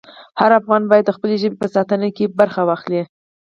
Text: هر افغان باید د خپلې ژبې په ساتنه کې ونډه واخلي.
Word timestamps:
هر 0.39 0.51
افغان 0.59 0.83
باید 0.89 1.05
د 1.07 1.11
خپلې 1.17 1.35
ژبې 1.41 1.55
په 1.61 1.67
ساتنه 1.75 2.07
کې 2.15 2.31
ونډه 2.37 2.61
واخلي. 2.65 3.01